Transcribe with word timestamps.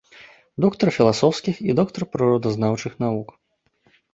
Доктар 0.63 0.91
філасофскіх 0.97 1.55
і 1.69 1.77
доктар 1.81 2.03
прыродазнаўчых 2.15 2.93
навук. 3.05 3.29